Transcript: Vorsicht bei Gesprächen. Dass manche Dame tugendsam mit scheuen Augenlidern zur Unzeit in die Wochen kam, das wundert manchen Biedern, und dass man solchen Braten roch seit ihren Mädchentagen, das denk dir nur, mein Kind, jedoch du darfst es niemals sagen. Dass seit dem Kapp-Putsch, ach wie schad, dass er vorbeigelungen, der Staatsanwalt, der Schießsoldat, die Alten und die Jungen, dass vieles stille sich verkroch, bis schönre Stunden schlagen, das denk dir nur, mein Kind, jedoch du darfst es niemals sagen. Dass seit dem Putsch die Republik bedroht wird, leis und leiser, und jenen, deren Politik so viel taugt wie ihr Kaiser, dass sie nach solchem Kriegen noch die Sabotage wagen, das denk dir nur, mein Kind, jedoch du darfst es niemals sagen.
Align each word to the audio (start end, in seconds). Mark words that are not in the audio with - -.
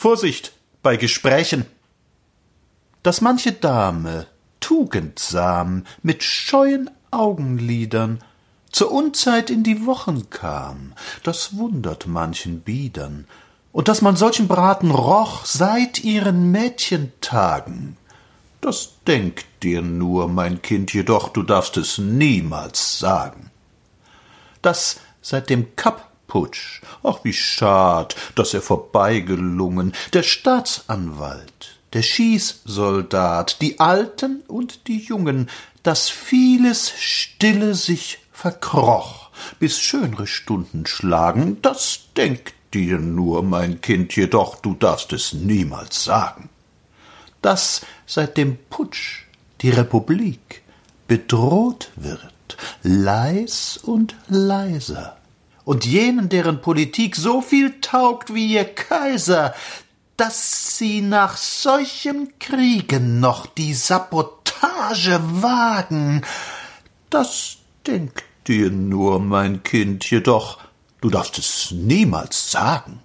Vorsicht 0.00 0.54
bei 0.82 0.96
Gesprächen. 0.96 1.66
Dass 3.02 3.20
manche 3.20 3.52
Dame 3.52 4.28
tugendsam 4.58 5.84
mit 6.02 6.22
scheuen 6.22 6.88
Augenlidern 7.10 8.20
zur 8.72 8.92
Unzeit 8.92 9.50
in 9.50 9.62
die 9.62 9.84
Wochen 9.84 10.30
kam, 10.30 10.94
das 11.22 11.58
wundert 11.58 12.06
manchen 12.06 12.62
Biedern, 12.62 13.26
und 13.72 13.88
dass 13.88 14.00
man 14.00 14.16
solchen 14.16 14.48
Braten 14.48 14.90
roch 14.90 15.44
seit 15.44 16.02
ihren 16.02 16.50
Mädchentagen, 16.50 17.98
das 18.62 18.94
denk 19.06 19.44
dir 19.60 19.82
nur, 19.82 20.28
mein 20.28 20.62
Kind, 20.62 20.94
jedoch 20.94 21.28
du 21.28 21.42
darfst 21.42 21.76
es 21.76 21.98
niemals 21.98 22.98
sagen. 22.98 23.50
Dass 24.62 24.98
seit 25.20 25.50
dem 25.50 25.76
Kapp-Putsch, 26.30 26.80
ach 27.02 27.24
wie 27.24 27.32
schad, 27.32 28.16
dass 28.34 28.54
er 28.54 28.62
vorbeigelungen, 28.62 29.92
der 30.12 30.22
Staatsanwalt, 30.22 31.78
der 31.92 32.02
Schießsoldat, 32.02 33.60
die 33.60 33.80
Alten 33.80 34.42
und 34.46 34.86
die 34.86 35.00
Jungen, 35.00 35.50
dass 35.82 36.08
vieles 36.08 36.92
stille 36.96 37.74
sich 37.74 38.18
verkroch, 38.32 39.30
bis 39.58 39.80
schönre 39.80 40.26
Stunden 40.26 40.86
schlagen, 40.86 41.60
das 41.62 42.00
denk 42.16 42.54
dir 42.72 42.98
nur, 42.98 43.42
mein 43.42 43.80
Kind, 43.80 44.14
jedoch 44.14 44.56
du 44.56 44.74
darfst 44.74 45.12
es 45.12 45.32
niemals 45.32 46.04
sagen. 46.04 46.48
Dass 47.42 47.80
seit 48.06 48.36
dem 48.36 48.56
Putsch 48.68 49.24
die 49.62 49.70
Republik 49.70 50.62
bedroht 51.08 51.90
wird, 51.96 52.56
leis 52.82 53.78
und 53.82 54.14
leiser, 54.28 55.19
und 55.64 55.86
jenen, 55.86 56.28
deren 56.28 56.60
Politik 56.60 57.16
so 57.16 57.40
viel 57.40 57.80
taugt 57.80 58.34
wie 58.34 58.54
ihr 58.54 58.64
Kaiser, 58.64 59.54
dass 60.16 60.76
sie 60.76 61.00
nach 61.00 61.36
solchem 61.36 62.28
Kriegen 62.38 63.20
noch 63.20 63.46
die 63.46 63.74
Sabotage 63.74 65.20
wagen, 65.42 66.22
das 67.08 67.56
denk 67.86 68.22
dir 68.46 68.70
nur, 68.70 69.20
mein 69.20 69.62
Kind, 69.62 70.10
jedoch 70.10 70.58
du 71.00 71.10
darfst 71.10 71.38
es 71.38 71.70
niemals 71.70 72.50
sagen. 72.50 73.00